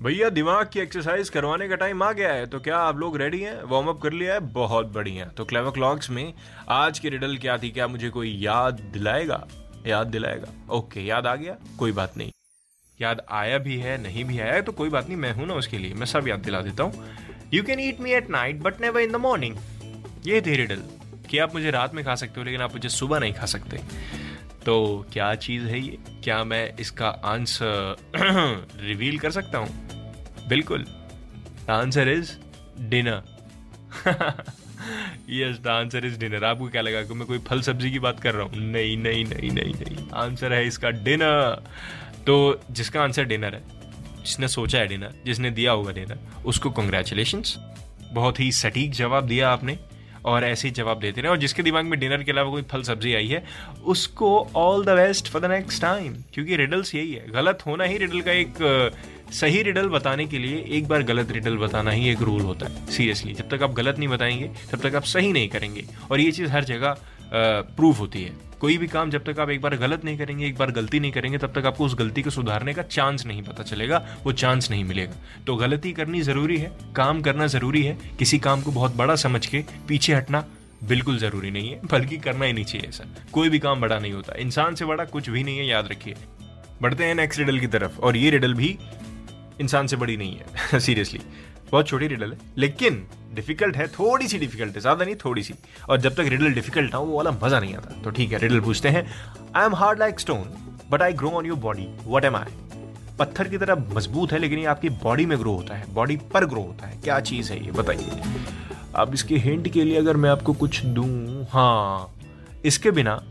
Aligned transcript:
भैया, 0.00 0.28
दिमाग 0.28 0.68
की 0.72 0.80
एक्सरसाइज 0.80 1.28
करवाने 1.28 1.68
का 1.68 1.76
टाइम 1.76 2.02
आ 2.02 2.10
गया 2.12 2.32
है 2.32 2.44
तो 2.46 2.58
क्या 2.60 2.76
आप 2.78 2.98
लोग 2.98 3.16
रेडी 3.16 3.40
हैं? 3.40 3.62
वार्म 3.62 3.86
अप 3.86 4.00
कर 4.02 4.12
लिया 4.12 4.34
है? 4.34 4.40
बहुत 4.52 4.86
बढ़िया। 4.86 5.24
तो 5.28 5.44
क्लेवर 5.44 5.70
क्लॉक्स 5.70 6.08
में 6.10 6.32
आज 6.68 6.98
की 6.98 7.08
रिडल 7.08 7.36
क्या 7.36 7.56
थी? 7.58 7.70
क्या 7.70 7.88
मुझे 7.88 8.08
कोई 8.10 8.30
याद 8.34 8.80
दिलाएगा? 8.92 9.46
याद 9.86 10.06
दिलाएगा? 10.06 10.52
ओके 10.70 11.00
याद 11.00 11.26
आ 11.26 11.34
गया? 11.36 11.56
कोई 11.78 11.92
बात 11.92 12.16
नहीं। 12.16 12.30
याद 13.00 13.22
आया 13.30 13.58
भी 13.58 13.76
है, 13.76 14.00
नहीं 14.02 14.24
भी 14.24 14.38
आया 14.38 14.60
तो 14.60 14.72
कोई 14.72 14.88
बात 14.88 15.08
नहीं, 15.08 15.16
मैं 15.16 15.32
हूँ 15.32 15.46
ना 15.46 15.54
उसके 15.54 15.78
लिए। 15.78 15.94
मैं 15.94 16.06
सब 16.06 16.28
याद 16.28 16.40
दिला 16.40 16.60
देता 16.60 16.82
हूँ। 16.82 17.04
You 17.54 17.62
can 17.62 17.80
eat 17.80 18.00
me 18.00 18.12
at 18.12 18.30
night 18.30 18.62
but 18.62 18.80
never 18.80 19.00
in 19.00 19.12
the 19.12 19.16
morning 19.16 19.56
ये 20.26 20.40
थी 20.40 20.56
रिडल 20.56 20.82
कि 21.30 21.38
आप 21.38 21.54
मुझे 21.54 21.70
रात 21.70 21.94
में 21.94 22.04
खा 22.04 22.14
सकते 22.14 22.40
हो, 22.40 22.44
लेकिन 22.44 22.60
आप 22.60 22.72
मुझे 22.72 22.88
सुबह 22.88 23.20
नहीं 23.20 23.34
खा 23.34 23.46
सकते। 23.46 23.80
तो 24.66 25.06
क्या 25.12 25.34
चीज़ 25.36 25.62
है 25.64 25.80
ये? 25.80 25.98
क्या 26.24 26.42
मैं 26.44 26.76
इसका 26.80 27.08
आंसर 27.08 27.96
रिवील 28.80 29.18
कर 29.24 29.30
सकता 29.30 29.58
हूँ? 29.58 29.68
बिल्कुल। 30.48 30.84
The 31.66 31.70
answer 31.70 32.08
is 32.08 32.32
dinner 32.90 33.22
yes 35.30 35.58
the 35.58 35.68
answer 35.68 36.06
is 36.06 36.18
dinner 36.18 36.44
आपको 36.44 36.68
क्या 36.68 36.82
लगा 36.82 37.02
कि 37.02 37.14
मैं 37.14 37.26
कोई 37.26 37.38
फल 37.38 37.60
सब्ज़ी 37.62 37.90
की 37.90 37.98
बात 37.98 38.20
कर 38.20 38.34
रहा 38.34 38.44
हूँ? 38.44 38.56
नहीं 38.56 38.96
नहीं 38.96 39.24
नहीं 39.24 39.50
नहीं 39.50 39.74
नहीं। 39.74 40.08
आंसर 40.14 40.52
है 40.52 40.66
इसका 40.66 40.90
डिनर 41.04 41.62
तो 42.26 42.60
जिसका 42.70 43.02
आंसर 43.02 43.24
डिनर 43.24 43.54
है, 43.54 43.62
जिसने 44.24 44.48
सोचा 44.48 44.78
है 44.78 44.86
डिनर 44.86 45.14
जिसने 45.26 45.50
दिया 45.50 45.72
होगा 45.72 45.92
डिनर 45.92 46.18
उसको 46.46 46.70
कॉन्ग्रेचुलेशन 46.70 47.42
बहुत 48.12 48.40
ही 48.40 48.50
सटीक 48.52 48.92
जवाब 48.92 49.26
दिया 49.26 49.50
आपने। 49.50 49.78
और 50.24 50.44
ऐसे 50.44 50.68
ही 50.68 50.74
जवाब 50.74 51.00
देते 51.00 51.20
रहे। 51.20 51.30
और 51.30 51.36
जिसके 51.36 51.62
दिमाग 51.62 51.84
में 51.84 51.98
डिनर 52.00 52.22
के 52.22 52.32
अलावा 52.32 52.50
कोई 52.50 52.62
फल 52.62 52.82
सब्ज़ी 52.82 53.14
आई 53.14 53.26
है, 53.26 53.44
उसको 53.84 54.48
all 54.56 54.84
the 54.84 54.88
best 54.88 55.28
for 55.28 55.42
the 55.42 55.50
next 55.50 55.82
time 55.82 56.16
क्योंकि 56.34 56.56
रिडल्स 56.56 56.94
यही 56.94 57.12
है। 57.12 57.30
गलत 57.30 57.62
होना 57.66 57.84
ही 57.84 57.98
रिडल 57.98 58.20
का 58.20 58.32
एक 58.32 58.92
सही 59.32 59.62
रिडल 59.62 59.88
बताने 59.88 60.26
के 60.26 60.38
लिए 60.38 60.64
एक 60.68 60.88
बार 60.88 61.02
गलत 61.02 61.30
रिडल 61.30 61.56
बताना 61.56 61.90
ही 61.90 62.08
एक 62.10 62.22
रूल 62.22 62.40
होता 62.40 62.66
है। 62.66 62.86
सीरियसली 62.86 63.34
जब 63.34 63.48
तक 63.48 63.62
आप 63.62 63.72
गलत 63.72 63.98
नहीं 63.98 64.08
बताएँगे, 64.08 64.50
तब 64.72 64.88
तक 64.88 64.94
आप 64.94 65.04
सही 65.04 65.32
नहीं 65.32 65.48
करेंगे। 65.48 65.84
और 66.10 66.20
ये 66.20 66.32
चीज़ 66.32 66.50
हर 66.50 66.64
जगह 66.64 66.96
प्रूव 67.32 67.96
होती 67.96 68.22
है। 68.22 68.32
कोई 68.60 68.76
भी 68.78 68.86
काम 68.86 69.10
जब 69.10 69.24
तक 69.24 69.38
आप 69.40 69.50
एक 69.50 69.60
बार 69.60 69.76
गलत 69.76 70.04
नहीं 70.04 70.18
करेंगे, 70.18 70.46
एक 70.46 70.56
बार 70.56 70.70
गलती 70.70 71.00
नहीं 71.00 71.12
करेंगे, 71.12 71.38
तब 71.38 71.52
तक 71.52 71.66
आपको 71.66 71.84
उस 71.84 71.94
गलती 71.94 72.22
को 72.22 72.30
सुधारने 72.30 72.74
का 72.74 72.82
चांस 72.82 73.26
नहीं 73.26 73.42
पता 73.42 73.62
चलेगा, 73.62 74.06
वो 74.24 74.32
चांस 74.32 74.70
नहीं 74.70 74.84
मिलेगा। 74.84 75.12
तो 75.46 75.56
गलती 75.56 75.92
करनी 75.92 76.22
ज़रूरी 76.22 76.56
है, 76.56 76.72
काम 76.96 77.22
करना 77.22 77.46
ज़रूरी 77.46 77.82
है, 77.82 77.98
किसी 78.18 78.38
काम 78.38 78.62
को 78.62 78.70
बहुत 78.70 78.96
बड़ा 78.96 79.16
समझ 79.16 79.46
के 79.46 79.64
पीछे 79.88 80.14
हटना 80.14 80.44
बिल्कुल 80.84 81.18
ज़रूरी 81.18 81.50
नहीं 81.50 81.70
है, 81.70 81.80
बल्कि 81.84 82.16
करना 82.16 82.44
ही 82.44 82.52
नहीं 82.52 82.64
चाहिए 82.64 82.88
ऐसा। 82.88 83.04
कोई 83.32 83.48
भी 83.48 83.58
काम 83.58 83.80
बड़ा 83.80 83.98
नहीं 83.98 84.12
होता, 84.12 84.34
इंसान 84.38 84.74
से 84.74 84.84
बड़ा 84.84 85.04
कुछ 85.04 85.30
भी 85.30 85.44
नहीं 85.44 85.58
है, 85.58 85.66
याद 85.66 85.88
रखिए। 85.88 86.14
बढ़ते 86.82 87.04
हैं 87.04 87.14
नेक्स्ट 87.14 87.40
रिडल 87.40 87.58
की 87.60 87.66
तरफ़, 87.66 87.98
और 87.98 88.16
ये 88.16 88.30
रिडल 88.30 88.54
भी 88.54 88.78
इंसान 89.60 89.86
से 89.86 89.96
बड़ी 89.96 90.16
नहीं 90.16 90.36
है 90.36 90.80
सीरियसली 90.80 91.20
बहुत 91.72 91.88
छोटी 91.88 92.06
रिडल 92.06 92.32
है, 92.32 92.38
लेकिन 92.58 93.06
डिफ़िकल्ट 93.30 93.76
है 93.76 93.86
थोड़ी 93.88 94.28
सी 94.28 94.38
डिफ़िकल्ट 94.38 94.74
है, 94.74 94.80
ज़्यादा 94.80 95.04
नहीं 95.04 95.14
थोड़ी 95.24 95.42
सी 95.42 95.54
और 95.88 96.00
जब 96.00 96.14
तक 96.14 96.28
रिडल 96.28 96.52
डिफ़िकल्ट 96.54 96.92
ना 96.92 96.98
वो 96.98 97.16
वाला 97.16 97.30
मज़ा 97.42 97.60
नहीं 97.60 97.74
आता। 97.74 98.00
तो 98.02 98.10
ठीक 98.10 98.32
है 98.32 98.38
रिडल 98.38 98.60
पूछते 98.60 98.88
हैं। 98.88 99.06
I 99.56 99.64
am 99.64 99.74
hard 99.74 99.98
like 99.98 100.20
stone 100.20 100.44
but 100.90 101.02
I 101.02 101.12
grow 101.14 101.30
on 101.30 101.46
your 101.46 101.58
body 101.58 101.88
what 102.06 102.24
am 102.24 102.36
I 102.36 102.52
पत्थर 103.18 103.48
की 103.48 103.58
तरह 103.58 103.74
मज़बूत 103.94 104.32
है, 104.32 104.38
लेकिन 104.38 104.58
ये 104.58 104.64
आपकी 104.66 104.88
बॉडी 104.88 105.26
में 105.26 105.38
ग्रो 105.38 105.52
होता 105.52 105.74
है। 105.74 105.92
बॉडी 105.94 106.16
पर 106.32 106.44
ग्रो 106.46 106.60
होता 106.60 106.86
है। 106.86 107.00
क्या 107.00 107.18
चीज़ 107.20 107.52
है 107.52 107.64
ये, 107.64 107.70
बताइए। 107.72 108.22
अब 108.96 109.14
इसके 109.14 109.36
हिंट 109.38 109.68
के 109.68 109.84
लिए 109.84 109.98
अगर 109.98 110.16
मैं 110.16 110.30
आपको 110.30 110.52
कुछ 110.54 110.84
दूँ 110.86 111.46
हाँ 111.50 112.14
इसके 112.64 112.90
बिना 112.90 113.22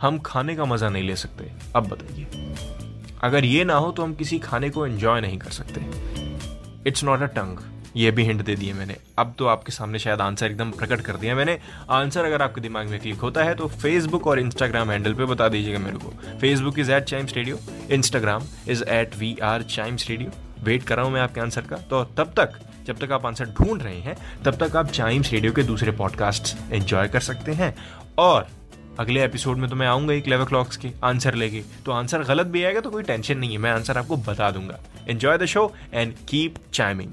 हम 0.00 0.18
खाने 0.18 0.56
का 0.56 0.64
मज़ा 0.64 0.88
नहीं 0.88 1.02
ले 1.02 1.16
सकते। 1.16 1.50
अब 1.76 1.88
बताइए। 1.88 2.26
अगर 3.22 3.44
ये 3.44 3.64
ना 3.64 3.74
हो 3.74 3.90
तो 3.92 4.02
हम 4.02 4.14
किसी 4.14 4.38
खाने 4.38 4.70
को 4.70 4.86
एंजॉय 4.86 5.20
नहीं 5.20 5.38
कर 5.38 5.50
सकते। 5.52 5.80
इट्स 6.86 7.04
नॉट 7.04 7.22
अ 7.22 7.26
टंग 7.34 7.58
ये 7.98 8.10
भी 8.10 8.22
हिंट 8.24 8.42
दे 8.44 8.54
दिए 8.56 8.72
मैंने। 8.72 8.96
अब 9.18 9.34
तो 9.38 9.46
आपके 9.46 9.72
सामने 9.72 9.98
शायद 9.98 10.20
आंसर 10.20 10.46
एकदम 10.46 10.70
प्रकट 10.70 11.00
कर 11.00 11.16
दिया 11.16 11.34
मैंने। 11.34 11.58
आंसर 11.90 12.24
अगर 12.24 12.42
आपके 12.42 12.60
दिमाग 12.60 12.88
में 12.88 12.98
क्लिक 13.00 13.20
होता 13.20 13.44
है 13.44 13.54
तो 13.54 13.68
फेसबुक 13.68 14.26
और 14.26 14.40
इंस्टाग्राम 14.40 14.90
हैंडल 14.90 15.14
पे 15.14 15.24
बता 15.24 15.48
दीजिएगा 15.48 15.78
मेरे 15.78 15.98
को। 15.98 16.38
Facebook 16.40 16.78
is 16.78 16.92
at 16.92 17.04
Chimes 17.04 17.34
Radio 17.34 17.58
Instagram 17.90 18.42
is 18.68 18.84
at 18.84 19.16
we 19.16 19.36
are 19.42 19.62
Chimes 19.62 20.08
Radio 20.08 20.30
wait 20.64 20.82
कर 20.82 20.96
रहा 20.96 21.04
हूँ 21.04 21.12
मैं 21.12 21.20
आपके 21.20 21.40
आंसर 21.40 21.60
का। 21.60 21.76
तो 21.76 22.04
तब 22.16 22.32
तक, 22.36 22.58
जब 22.86 22.98
तक 22.98 23.12
आप 23.12 23.26
आंसर 23.26 23.44
ढूंढ 23.50 23.82
रहे 23.82 24.00
हैं, 24.00 24.16
तब 24.44 24.56
तक 24.58 24.76
आप 24.76 24.90
चाइम्स 24.90 25.32
रेडियो 25.32 25.52
के 25.52 25.62
दूसरे 25.62 25.92
पॉडकास्ट 25.92 26.56
एंजॉय 26.72 27.08
कर 27.08 27.20
सकते 27.20 27.52
हैं। 27.52 27.74
और 28.18 28.46
अगले 28.98 29.24
एपिसोड 29.24 29.56
में 29.56 29.68
तो 29.70 29.76
मैं 29.76 29.86
आऊँगा 29.86 30.12
ही 30.12 30.20
क्लॉक्स 30.20 30.76
के 30.76 30.90
आंसर 31.04 31.34
लेके। 31.34 31.62
तो 31.86 31.92
आंसर 31.92 32.22
गलत 32.24 32.46
भी 32.46 32.64
आएगा 32.64 32.80
तो 32.80 32.90
कोई 32.90 33.02
टेंशन 33.02 33.38
नहीं 33.38 33.52
है। 33.52 33.58
मैं 33.58 33.70
आंसर 33.70 33.98
आपको 33.98 34.16
बता 34.16 34.50
दूँगा। 34.50 34.78
Enjoy 35.08 35.38
the 35.38 35.46
show 35.46 35.72
and 35.94 36.14
keep 36.28 36.54
chiming 36.72 37.12